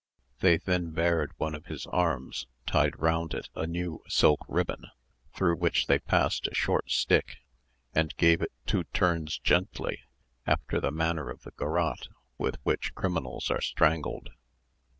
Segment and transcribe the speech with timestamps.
[0.39, 4.87] They then bared one of his arms, tied round it a new silk ribbon
[5.35, 7.35] through which they passed a short stick,
[7.93, 9.99] and gave it two turns gently,
[10.47, 12.07] after the manner of the garotte
[12.39, 14.31] with which criminals are strangled.